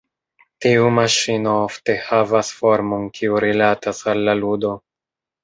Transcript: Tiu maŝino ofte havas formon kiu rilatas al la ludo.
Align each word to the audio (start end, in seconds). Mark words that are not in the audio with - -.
Tiu 0.65 0.87
maŝino 0.95 1.53
ofte 1.65 1.97
havas 2.07 2.49
formon 2.63 3.07
kiu 3.19 3.39
rilatas 3.47 4.03
al 4.15 4.27
la 4.31 4.37
ludo. 4.43 4.75